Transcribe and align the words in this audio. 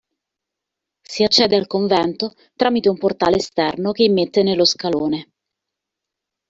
Si 1.11 1.21
accede 1.23 1.55
al 1.57 1.67
convento 1.67 2.33
tramite 2.55 2.89
un 2.89 2.97
portale 2.97 3.35
esterno 3.35 3.91
che 3.91 4.01
immette 4.05 4.41
nello 4.41 4.65
scalone. 4.65 5.31